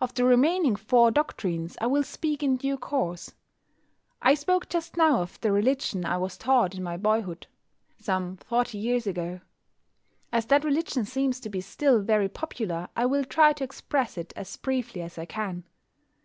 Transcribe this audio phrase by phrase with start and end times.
[0.00, 3.34] Of the remaining four doctrines I will speak in due course.
[4.22, 7.48] I spoke just now of the religion I was taught in my boyhood,
[7.98, 9.40] some forty years ago.
[10.32, 14.32] As that religion seems to be still very popular I will try to express it
[14.36, 15.64] as briefly as I can.